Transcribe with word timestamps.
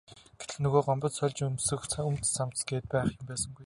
Гэтэл 0.39 0.61
нөгөө 0.63 0.81
Гомбод 0.87 1.13
сольж 1.15 1.37
өмсөх 1.47 1.81
өмд 2.07 2.21
цамц 2.35 2.57
гээд 2.69 2.85
байх 2.93 3.09
юм 3.17 3.25
байсангүй. 3.29 3.59